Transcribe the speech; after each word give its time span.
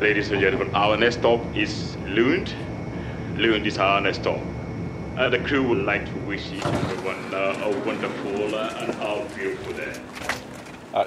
Ladies 0.00 0.30
and 0.30 0.40
gentlemen, 0.40 0.74
our 0.74 0.96
next 0.98 1.16
stop 1.16 1.40
is 1.56 1.96
Lund. 2.06 2.54
Lund 3.38 3.66
is 3.66 3.78
our 3.78 4.00
next 4.00 4.18
stop. 4.20 4.40
Uh, 5.18 5.30
the 5.30 5.38
crew 5.38 5.62
would 5.68 5.84
like 5.86 6.04
to 6.04 6.12
wish 6.28 6.52
each 6.52 6.64
and 6.64 6.74
everyone 6.76 7.34
uh, 7.34 7.64
a 7.64 7.70
wonderful 7.86 8.54
uh, 8.54 8.82
and 8.82 8.94
all 9.02 9.24
beautiful 9.34 9.72
day. 9.72 9.92
Ja, 10.92 11.04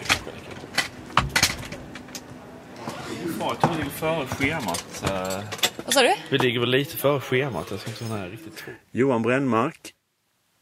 vi 3.61 3.77
ligger 3.77 3.89
före 3.89 4.25
schemat. 4.25 5.03
eh. 5.03 5.43
Vad 5.85 5.93
sa 5.93 6.01
du? 6.01 6.13
Vi 6.29 6.37
ligger 6.37 6.59
väl 6.59 6.69
lite 6.69 6.97
före 6.97 7.19
schemat. 7.19 7.71
Jag 7.71 7.79
ska 7.79 7.89
inte 7.91 8.03
vara 8.03 8.25
riktigt 8.25 8.57
tro. 8.57 8.73
Johan 8.91 9.21
Brännmark. 9.21 9.93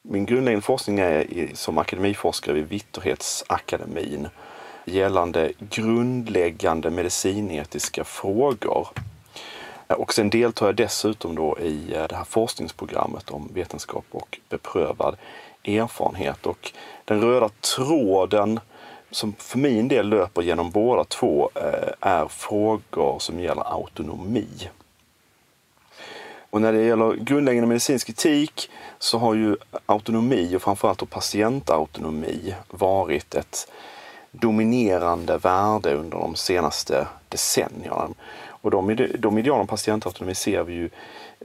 Min 0.09 0.25
grundläggande 0.25 0.61
forskning 0.61 0.99
är 0.99 1.49
som 1.53 1.77
akademiforskare 1.77 2.53
vid 2.55 2.69
Vitterhetsakademin 2.69 4.27
gällande 4.87 5.51
grundläggande 5.59 6.89
medicinetiska 6.89 8.03
frågor. 8.03 8.87
Och 9.87 10.13
sen 10.13 10.29
deltar 10.29 10.65
jag 10.65 10.75
dessutom 10.75 11.35
då 11.35 11.59
i 11.59 11.93
eh, 11.95 12.07
det 12.07 12.15
här 12.15 12.23
forskningsprogrammet 12.23 13.29
om 13.29 13.49
vetenskap 13.53 14.05
och 14.11 14.39
beprövad 14.49 15.17
erfarenhet. 15.63 16.45
Och 16.45 16.71
den 17.05 17.21
röda 17.21 17.49
tråden 17.75 18.59
som 19.11 19.33
för 19.37 19.57
min 19.57 19.87
del 19.87 20.09
löper 20.09 20.41
genom 20.41 20.71
båda 20.71 21.03
två 21.03 21.49
eh, 21.55 22.09
är 22.09 22.27
frågor 22.27 23.19
som 23.19 23.39
gäller 23.39 23.73
autonomi. 23.73 24.69
Och 26.49 26.61
när 26.61 26.73
det 26.73 26.83
gäller 26.83 27.13
grundläggande 27.13 27.67
medicinsk 27.67 28.09
etik 28.09 28.69
så 28.99 29.17
har 29.17 29.33
ju 29.33 29.55
autonomi 29.85 30.55
och 30.55 30.61
framförallt 30.61 31.09
patientautonomi 31.09 32.55
varit 32.69 33.35
ett 33.35 33.67
dominerande 34.31 35.37
värde 35.37 35.93
under 35.93 36.17
de 36.17 36.35
senaste 36.35 37.07
decennierna. 37.29 38.09
Och 38.49 38.71
de, 38.71 39.07
de 39.19 39.37
idealen 39.37 39.61
om 39.61 39.67
patientautonomi 39.67 40.35
ser 40.35 40.63
vi 40.63 40.73
ju 40.73 40.89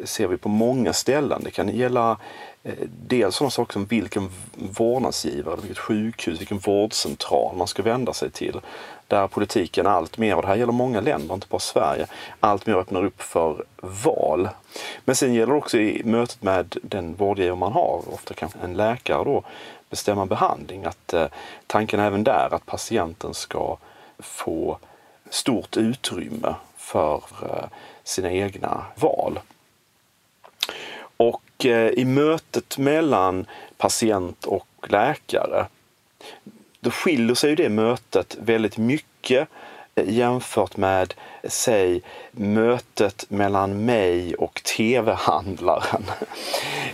ser 0.04 0.26
vi 0.26 0.36
på 0.36 0.48
många 0.48 0.92
ställen. 0.92 1.42
Det 1.44 1.50
kan 1.50 1.68
gälla 1.68 2.16
eh, 2.62 2.74
dels 3.08 3.36
sådana 3.36 3.50
saker 3.50 3.72
som 3.72 3.84
vilken 3.84 4.30
vårdnadsgivare, 4.54 5.56
vilket 5.56 5.78
sjukhus, 5.78 6.40
vilken 6.40 6.58
vårdcentral 6.58 7.56
man 7.56 7.66
ska 7.66 7.82
vända 7.82 8.12
sig 8.12 8.30
till. 8.30 8.60
Där 9.06 9.26
politiken 9.26 9.86
allt 9.86 10.18
mer, 10.18 10.36
och 10.36 10.42
det 10.42 10.48
här 10.48 10.56
gäller 10.56 10.72
många 10.72 11.00
länder, 11.00 11.34
inte 11.34 11.46
bara 11.50 11.58
Sverige, 11.58 12.06
allt 12.40 12.66
mer 12.66 12.74
öppnar 12.74 13.04
upp 13.04 13.22
för 13.22 13.64
val. 14.04 14.48
Men 15.04 15.16
sen 15.16 15.34
gäller 15.34 15.52
det 15.52 15.58
också 15.58 15.78
i 15.78 16.02
mötet 16.04 16.42
med 16.42 16.76
den 16.82 17.14
vårdgivare 17.14 17.56
man 17.56 17.72
har, 17.72 18.02
ofta 18.14 18.34
kanske 18.34 18.58
en 18.58 18.76
läkare 18.76 19.24
då, 19.24 19.42
bestämma 19.92 20.26
behandling. 20.26 20.84
Att 20.84 21.12
eh, 21.12 21.26
tanken 21.66 22.00
även 22.00 22.24
där 22.24 22.54
att 22.54 22.66
patienten 22.66 23.34
ska 23.34 23.76
få 24.18 24.78
stort 25.30 25.76
utrymme 25.76 26.54
för 26.76 27.22
eh, 27.42 27.64
sina 28.04 28.32
egna 28.32 28.84
val. 28.94 29.40
Och 31.16 31.66
eh, 31.66 31.90
i 31.90 32.04
mötet 32.04 32.78
mellan 32.78 33.46
patient 33.76 34.44
och 34.44 34.68
läkare 34.88 35.66
då 36.80 36.90
skiljer 36.90 37.34
sig 37.34 37.50
ju 37.50 37.56
det 37.56 37.68
mötet 37.68 38.36
väldigt 38.40 38.78
mycket 38.78 39.48
jämfört 39.94 40.76
med, 40.76 41.14
säg, 41.44 42.02
mötet 42.32 43.24
mellan 43.28 43.84
mig 43.84 44.34
och 44.34 44.62
tv-handlaren. 44.76 46.02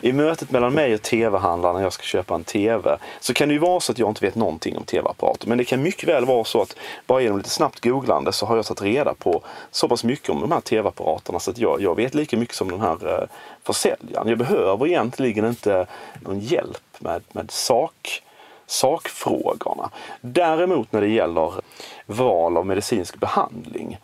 I 0.00 0.12
mötet 0.12 0.50
mellan 0.50 0.74
mig 0.74 0.94
och 0.94 1.02
tv-handlaren 1.02 1.77
när 1.77 1.82
jag 1.82 1.92
ska 1.92 2.02
köpa 2.02 2.34
en 2.34 2.44
tv 2.44 2.98
så 3.20 3.34
kan 3.34 3.48
det 3.48 3.52
ju 3.55 3.60
vara 3.60 3.80
så 3.80 3.92
att 3.92 3.98
jag 3.98 4.10
inte 4.10 4.27
vet 4.27 4.34
någonting 4.34 4.77
om 4.77 4.84
tv-apparater. 4.84 5.48
Men 5.48 5.58
det 5.58 5.64
kan 5.64 5.82
mycket 5.82 6.08
väl 6.08 6.24
vara 6.24 6.44
så 6.44 6.62
att 6.62 6.77
bara 7.06 7.20
genom 7.20 7.38
lite 7.38 7.50
snabbt 7.50 7.84
googlande 7.84 8.32
så 8.32 8.46
har 8.46 8.56
jag 8.56 8.66
tagit 8.66 8.82
reda 8.82 9.14
på 9.14 9.42
så 9.70 9.88
pass 9.88 10.05
mycket 10.05 10.30
om 10.30 10.40
de 10.40 10.52
här 10.52 10.60
tv-apparaterna 10.60 11.40
så 11.40 11.50
att 11.50 11.58
jag, 11.58 11.80
jag 11.80 11.96
vet 11.96 12.14
lika 12.14 12.36
mycket 12.36 12.55
som 12.55 12.70
den 12.70 12.80
här 12.80 13.20
eh, 13.22 13.28
försäljaren. 13.62 14.28
Jag 14.28 14.38
behöver 14.38 14.86
egentligen 14.86 15.44
inte 15.44 15.86
någon 16.20 16.40
hjälp 16.40 16.83
med, 16.98 17.23
med 17.33 17.50
sak 17.50 18.23
sakfrågorna. 18.68 19.90
Däremot 20.20 20.92
när 20.92 21.01
det 21.01 21.08
gäller 21.08 21.52
val 22.06 22.56
av 22.56 22.67
medicinsk 22.67 23.20
behandling 23.20 23.98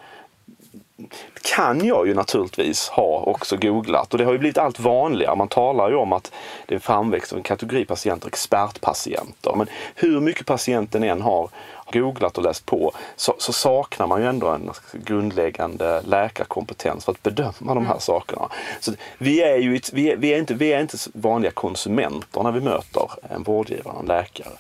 kan 1.43 1.87
jag 1.87 2.07
ju 2.07 2.15
naturligtvis 2.15 2.89
ha 2.89 3.19
också 3.19 3.57
googlat 3.57 4.13
och 4.13 4.19
det 4.19 4.25
har 4.25 4.33
ju 4.33 4.39
blivit 4.39 4.59
allt 4.59 4.81
vanligare. 4.81 5.37
Man 5.37 5.49
talar 5.49 5.91
ju 5.91 5.97
om 5.97 6.13
att 6.13 6.33
det 6.67 6.75
är 6.75 6.79
framväxt 6.79 7.33
av 7.33 7.39
en 7.39 7.43
kategori 7.43 7.85
patienter, 7.85 8.29
expertpatienter. 8.29 9.55
Men 9.57 9.67
hur 9.95 10.21
mycket 10.21 10.47
patienten 10.47 11.03
än 11.03 11.23
har 11.23 11.49
googlat 11.93 12.39
och 12.39 12.45
läst 12.45 12.67
på 12.67 12.93
så, 13.17 13.35
så 13.39 13.53
saknar 13.53 14.07
man 14.07 14.21
ju 14.21 14.29
ändå 14.29 14.49
en 14.49 14.71
grundläggande 14.93 16.03
läkarkompetens 16.07 17.05
för 17.05 17.13
att 17.13 17.23
bedöma 17.23 17.75
de 17.75 17.87
här 17.87 17.99
sakerna. 17.99 18.49
Så 18.81 18.93
vi 19.19 19.43
är 19.43 19.57
ju 19.57 19.81
vi 19.93 20.11
är, 20.13 20.17
vi 20.17 20.29
är 20.29 20.39
inte, 20.39 20.55
vi 20.55 20.73
är 20.73 20.81
inte 20.81 20.97
vanliga 21.15 21.53
konsumenter 21.53 22.43
när 22.43 22.53
vi 22.53 22.61
möter 22.61 23.11
en 23.31 23.43
vårdgivare, 23.43 23.97
en 24.01 24.07
läkare. 24.07 24.53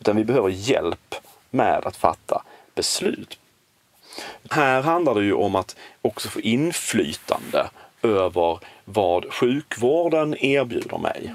Utan 0.00 0.16
vi 0.16 0.24
behöver 0.24 0.48
hjälp 0.48 1.14
med 1.50 1.86
att 1.86 1.96
fatta 1.96 2.42
beslut. 2.74 3.38
Här 4.50 4.82
handlar 4.82 5.14
det 5.14 5.24
ju 5.24 5.32
om 5.32 5.54
att 5.54 5.76
också 6.02 6.28
få 6.28 6.40
inflytande 6.40 7.70
över 8.02 8.58
vad 8.84 9.32
sjukvården 9.32 10.36
erbjuder 10.44 10.98
mig. 10.98 11.34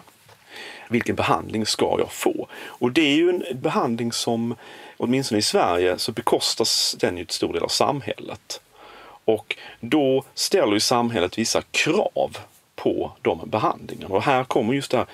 Vilken 0.89 1.15
behandling 1.15 1.65
ska 1.65 1.95
jag 1.99 2.11
få? 2.11 2.47
Och 2.63 2.91
det 2.91 3.01
är 3.01 3.15
ju 3.15 3.29
en 3.29 3.43
behandling 3.61 4.11
som, 4.11 4.55
åtminstone 4.97 5.39
i 5.39 5.41
Sverige, 5.41 5.97
så 5.97 6.11
bekostas 6.11 6.95
den 6.99 7.17
ju 7.17 7.25
till 7.25 7.35
stor 7.35 7.53
del 7.53 7.63
av 7.63 7.67
samhället. 7.67 8.61
Och 9.25 9.57
då 9.79 10.23
ställer 10.33 10.73
ju 10.73 10.79
samhället 10.79 11.37
vissa 11.37 11.61
krav 11.61 12.37
på 12.75 13.11
de 13.21 13.49
behandlingarna. 13.49 14.15
Och 14.15 14.23
här 14.23 14.43
kommer 14.43 14.73
just 14.73 14.91
det 14.91 14.97
här, 14.97 15.07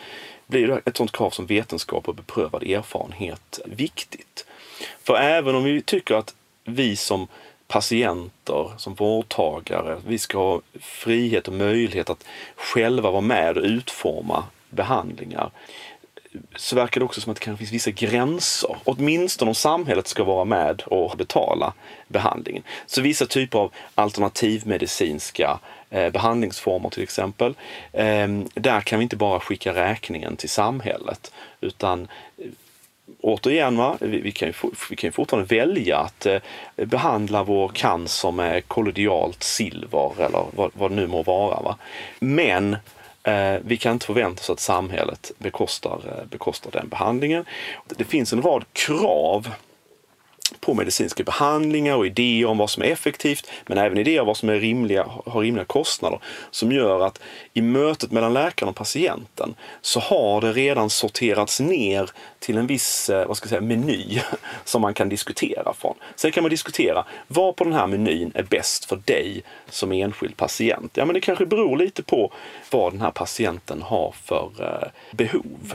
blir 0.48 0.68
det 0.68 0.82
ett 0.86 0.98
sånt 0.98 1.12
krav 1.12 1.30
som 1.30 1.46
vetenskap 1.46 2.08
och 2.08 2.16
beprövad 2.16 2.64
erfarenhet 2.64 3.60
viktigt. 3.66 4.46
För 5.04 5.16
även 5.16 5.56
om 5.56 5.64
vi 5.64 5.82
tycker 5.82 6.16
att 6.16 6.36
vi 6.64 6.96
som 6.96 7.28
patienter, 7.70 8.72
som 8.78 8.94
vårdtagare, 8.94 10.02
vi 10.08 10.18
ska 10.18 10.38
ha 10.38 10.62
frihet 10.80 11.48
och 11.48 11.54
möjlighet 11.54 12.10
att 12.10 12.26
själva 12.56 13.12
vara 13.12 13.22
med 13.22 13.58
och 13.58 13.64
utforma 13.64 14.44
behandlingar 14.70 15.52
så 16.56 16.76
verkar 16.76 17.00
det 17.00 17.06
också 17.06 17.22
som 17.22 17.32
att 17.32 17.38
det 17.38 17.44
kanske 17.46 17.66
finns 17.66 17.72
vissa 17.72 17.92
gränser. 17.92 18.78
Åtminstone 18.84 19.50
om 19.50 19.56
samhället 19.56 20.08
ska 20.08 20.24
vara 20.24 20.46
med 20.46 20.82
och 20.82 21.18
betala 21.18 21.74
behandlingen. 22.08 22.64
Så 22.86 23.02
vissa 23.02 23.26
typer 23.26 23.60
av 23.60 23.72
alternativmedicinska 23.96 25.60
eh, 25.90 26.10
behandlingsformer 26.10 26.90
till 26.90 27.04
exempel. 27.04 27.56
Eh, 27.92 28.28
där 28.54 28.82
kan 28.82 29.00
vi 29.00 29.04
inte 29.04 29.16
bara 29.16 29.40
skicka 29.40 29.74
räkningen 29.74 30.36
till 30.36 30.50
samhället 30.50 31.32
utan 31.62 32.08
återigen, 33.30 33.78
va? 33.78 33.98
Vi, 34.00 34.22
vi, 34.22 34.32
kan 34.32 34.48
ju, 34.48 34.54
vi 34.90 34.96
kan 34.96 35.08
ju 35.08 35.12
fortfarande 35.12 35.56
välja 35.56 35.98
att 35.98 36.26
eh, 36.26 36.40
behandla 36.76 37.44
vår 37.44 37.68
cancer 37.68 38.32
med 38.32 38.68
kollodialt 38.68 39.44
silver 39.44 40.22
eller 40.22 40.46
vad, 40.56 40.72
vad 40.74 40.92
det 40.92 40.96
nu 40.96 41.08
må 41.08 41.24
vara. 41.24 41.62
Va? 41.62 41.78
Men 42.20 42.78
eh, 43.24 43.56
vi 43.62 43.78
kan 43.78 43.94
inte 43.94 44.06
förvänta 44.06 44.42
oss 44.42 44.50
att 44.50 44.60
samhället 44.60 45.32
bekostar, 45.38 46.00
eh, 46.06 46.26
bekostar 46.26 46.72
den 46.72 46.90
behandlingen. 46.90 47.46
Det 47.88 48.04
finns 48.04 48.34
en 48.34 48.42
rad 48.42 48.66
krav 48.74 49.50
på 50.60 50.74
medicinska 50.74 51.24
behandlingar 51.24 51.96
och 51.96 52.06
idéer 52.06 52.46
om 52.46 52.58
vad 52.58 52.70
som 52.70 52.84
är 52.84 52.88
effektivt 52.88 53.50
men 53.68 53.78
även 53.78 53.98
idéer 53.98 54.22
om 54.22 54.28
vad 54.28 54.38
som 54.38 54.50
är 54.50 54.60
rimliga, 54.60 55.06
har 55.26 55.42
rimliga 55.42 55.66
kostnader 55.66 56.20
som 56.52 56.72
gör 56.72 57.06
att 57.06 57.22
i 57.54 57.62
mötet 57.62 58.12
mellan 58.12 58.34
läkaren 58.34 58.70
och 58.70 58.76
patienten 58.76 59.56
så 59.82 60.00
har 60.00 60.42
det 60.42 60.52
redan 60.54 60.90
sorterats 60.90 61.60
ner 61.60 62.10
till 62.40 62.58
en 62.58 62.68
viss 62.68 63.10
eh, 63.10 63.28
vad 63.28 63.38
ska 63.38 63.46
jag 63.46 63.50
säga, 63.50 63.62
meny 63.62 64.22
som 64.64 64.82
man 64.82 64.94
kan 64.94 65.10
diskutera 65.10 65.74
från. 65.74 65.96
Sen 66.16 66.32
kan 66.32 66.44
man 66.44 66.50
diskutera 66.50 67.06
vad 67.28 67.56
på 67.56 67.64
den 67.64 67.74
här 67.74 67.88
menyn 67.88 68.32
är 68.36 68.44
bäst 68.44 68.86
för 68.86 69.02
dig 69.06 69.44
som 69.70 69.92
enskild 69.92 70.38
patient. 70.38 70.98
Ja, 70.98 71.06
men 71.06 71.14
det 71.14 71.22
kanske 71.22 71.46
beror 71.46 71.78
lite 71.78 72.04
på 72.04 72.34
vad 72.72 72.94
den 72.94 73.02
här 73.02 73.12
patienten 73.12 73.82
har 73.82 74.14
för 74.24 74.52
eh, 74.60 74.90
behov. 75.12 75.74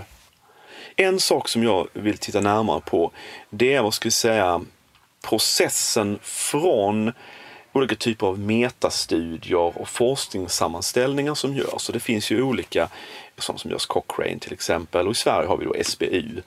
En 0.97 1.21
sak 1.21 1.49
som 1.49 1.63
jag 1.63 1.89
vill 1.93 2.19
titta 2.19 2.41
närmare 2.41 2.81
på 2.81 3.13
det 3.51 3.75
är 3.75 3.83
vad 3.83 3.95
ska 3.95 4.07
vi 4.07 4.11
säga 4.11 4.61
processen 5.23 6.19
från 6.23 7.13
olika 7.73 7.95
typer 7.95 8.27
av 8.27 8.39
metastudier 8.39 9.79
och 9.79 9.89
forskningssammanställningar 9.89 11.35
som 11.35 11.55
görs. 11.55 11.83
Så 11.83 11.93
det 11.93 12.01
finns 12.01 12.31
ju 12.31 12.43
olika 12.43 12.89
sådana 13.39 13.59
som 13.59 13.71
görs 13.71 13.87
Cochrane 13.87 14.39
till 14.39 14.53
exempel 14.53 15.07
och 15.07 15.13
i 15.13 15.15
Sverige 15.15 15.49
har 15.49 15.57
vi 15.57 15.65
då 15.65 15.75
SBU. 15.85 16.43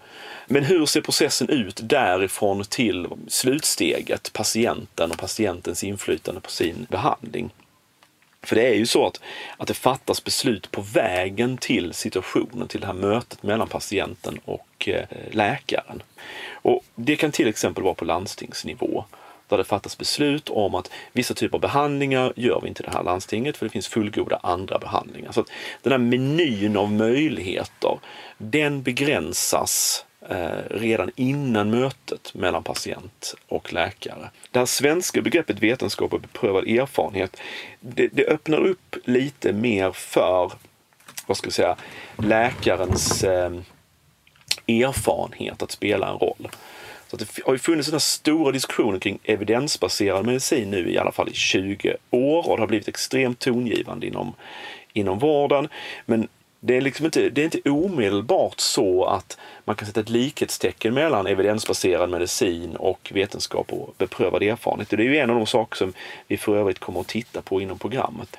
Men 0.47 0.63
hur 0.63 0.85
ser 0.85 1.01
processen 1.01 1.49
ut 1.49 1.79
därifrån 1.83 2.63
till 2.63 3.07
slutsteget, 3.27 4.33
patienten 4.33 5.11
och 5.11 5.17
patientens 5.17 5.83
inflytande 5.83 6.41
på 6.41 6.49
sin 6.49 6.87
behandling? 6.89 7.51
För 8.47 8.55
det 8.55 8.67
är 8.67 8.73
ju 8.73 8.85
så 8.85 9.07
att, 9.07 9.21
att 9.57 9.67
det 9.67 9.73
fattas 9.73 10.23
beslut 10.23 10.71
på 10.71 10.81
vägen 10.81 11.57
till 11.57 11.93
situationen, 11.93 12.67
till 12.67 12.81
det 12.81 12.87
här 12.87 12.93
mötet 12.93 13.43
mellan 13.43 13.67
patienten 13.67 14.39
och 14.45 14.87
eh, 14.89 15.05
läkaren. 15.31 16.03
Och 16.51 16.83
det 16.95 17.15
kan 17.15 17.31
till 17.31 17.47
exempel 17.47 17.83
vara 17.83 17.93
på 17.93 18.05
landstingsnivå. 18.05 19.05
där 19.47 19.57
det 19.57 19.63
fattas 19.63 19.97
beslut 19.97 20.49
om 20.49 20.75
att 20.75 20.91
vissa 21.11 21.33
typer 21.33 21.57
av 21.57 21.61
behandlingar 21.61 22.33
gör 22.35 22.61
vi 22.61 22.67
inte 22.67 22.83
i 22.83 22.85
det 22.85 22.97
här 22.97 23.03
landstinget 23.03 23.57
för 23.57 23.65
det 23.65 23.69
finns 23.69 23.87
fullgoda 23.87 24.39
andra 24.43 24.79
behandlingar. 24.79 25.31
Så 25.31 25.41
att 25.41 25.51
den 25.81 25.91
här 25.91 25.99
menyn 25.99 26.77
av 26.77 26.91
möjligheter, 26.91 27.99
den 28.37 28.83
begränsas 28.83 30.05
Eh, 30.21 30.59
redan 30.69 31.11
innan 31.15 31.69
mötet 31.69 32.33
mellan 32.33 32.63
patient 32.63 33.35
och 33.47 33.73
läkare. 33.73 34.29
Det 34.51 34.59
här 34.59 34.65
svenska 34.65 35.21
begreppet 35.21 35.59
vetenskap 35.59 36.13
och 36.13 36.21
beprövad 36.21 36.67
erfarenhet, 36.67 37.37
det, 37.79 38.07
det 38.07 38.25
öppnar 38.25 38.57
upp 38.57 38.95
lite 39.03 39.53
mer 39.53 39.91
för 39.91 40.51
vad 41.27 41.37
ska 41.37 41.47
jag 41.47 41.53
säga, 41.53 41.75
läkarens 42.17 43.23
eh, 43.23 43.51
erfarenhet 44.67 45.61
att 45.61 45.71
spela 45.71 46.09
en 46.09 46.17
roll. 46.17 46.47
Så 47.07 47.17
det 47.17 47.27
har 47.45 47.53
ju 47.53 47.59
funnits 47.59 47.87
den 47.87 47.93
här 47.93 47.99
stora 47.99 48.51
diskussionen 48.51 48.99
kring 48.99 49.19
evidensbaserad 49.23 50.25
medicin 50.25 50.69
nu 50.69 50.91
i 50.91 50.97
alla 50.97 51.11
fall 51.11 51.29
i 51.29 51.33
20 51.33 51.95
år 52.09 52.49
och 52.49 52.57
det 52.57 52.61
har 52.61 52.67
blivit 52.67 52.87
extremt 52.87 53.39
tongivande 53.39 54.07
inom, 54.07 54.33
inom 54.93 55.19
vården. 55.19 55.67
Men 56.05 56.27
det 56.59 56.77
är, 56.77 56.81
liksom 56.81 57.05
inte, 57.05 57.29
det 57.29 57.41
är 57.41 57.45
inte 57.45 57.69
omedelbart 57.69 58.59
så 58.59 59.05
att 59.05 59.37
man 59.65 59.75
kan 59.75 59.87
sätta 59.87 59.99
ett 59.99 60.09
likhetstecken 60.09 60.93
mellan 60.93 61.27
evidensbaserad 61.27 62.09
medicin 62.09 62.75
och 62.75 63.11
vetenskap 63.13 63.73
och 63.73 63.93
beprövad 63.97 64.43
erfarenhet. 64.43 64.89
Det 64.89 64.95
är 64.95 64.99
ju 64.99 65.17
en 65.17 65.29
av 65.29 65.35
de 65.35 65.45
saker 65.47 65.77
som 65.77 65.93
vi 66.27 66.37
för 66.37 66.57
övrigt 66.57 66.79
kommer 66.79 66.99
att 66.99 67.07
titta 67.07 67.41
på 67.41 67.61
inom 67.61 67.79
programmet. 67.79 68.37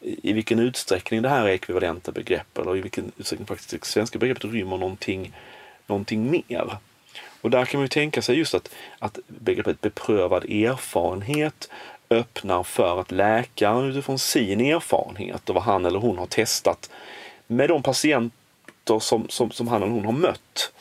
I 0.00 0.32
vilken 0.32 0.58
utsträckning 0.58 1.22
det 1.22 1.28
här 1.28 1.44
är 1.44 1.48
ekvivalenta 1.48 2.12
begrepp 2.12 2.58
eller 2.58 2.76
i 2.76 2.80
vilken 2.80 3.12
utsträckning 3.16 3.46
faktiskt 3.46 3.70
det 3.70 3.84
svenska 3.84 4.18
begreppet 4.18 4.44
rymmer 4.44 4.76
någonting, 4.76 5.32
någonting 5.86 6.30
mer. 6.30 6.76
Och 7.40 7.50
där 7.50 7.64
kan 7.64 7.78
man 7.78 7.84
ju 7.84 7.88
tänka 7.88 8.22
sig 8.22 8.38
just 8.38 8.54
att, 8.54 8.70
att 8.98 9.18
begreppet 9.26 9.80
beprövad 9.80 10.44
erfarenhet 10.44 11.70
öppnar 12.10 12.62
för 12.62 13.00
att 13.00 13.10
läkaren 13.10 13.84
utifrån 13.84 14.18
sin 14.18 14.60
erfarenhet 14.60 15.48
och 15.48 15.54
vad 15.54 15.64
han 15.64 15.84
eller 15.86 15.98
hon 15.98 16.18
har 16.18 16.26
testat 16.26 16.90
med 17.48 17.68
de 17.68 17.82
patienter 17.82 18.98
som, 19.00 19.28
som, 19.28 19.50
som 19.50 19.68
han 19.68 19.82
eller 19.82 19.92
hon 19.92 20.04
har 20.04 20.12
mött. 20.12 20.72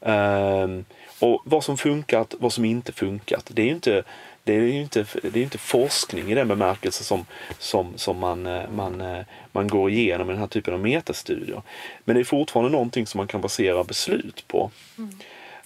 Um, 0.00 0.84
och 1.18 1.42
vad 1.44 1.64
som 1.64 1.78
funkat, 1.78 2.34
vad 2.38 2.52
som 2.52 2.64
inte 2.64 2.92
funkat. 2.92 3.50
Det 3.54 3.62
är 3.62 3.66
ju 3.66 3.72
inte, 3.72 4.02
det 4.44 4.52
är 4.52 4.68
inte, 4.68 5.06
det 5.22 5.40
är 5.40 5.42
inte 5.42 5.58
forskning 5.58 6.30
i 6.30 6.34
den 6.34 6.48
bemärkelse 6.48 7.04
som, 7.04 7.26
som, 7.58 7.92
som 7.96 8.18
man, 8.18 8.46
eh, 8.46 8.70
man, 8.70 9.00
eh, 9.00 9.24
man 9.52 9.68
går 9.68 9.90
igenom 9.90 10.28
i 10.28 10.32
den 10.32 10.40
här 10.40 10.46
typen 10.46 10.74
av 10.74 10.80
metastudier. 10.80 11.62
Men 12.04 12.14
det 12.14 12.22
är 12.22 12.24
fortfarande 12.24 12.72
någonting 12.72 13.06
som 13.06 13.18
man 13.18 13.26
kan 13.26 13.40
basera 13.40 13.84
beslut 13.84 14.44
på. 14.48 14.70
Mm. 14.98 15.18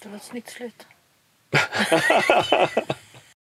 Det 0.03 0.09
var 0.09 0.15
ett 0.15 0.23
snyggt 0.23 0.49
slut. 0.49 0.85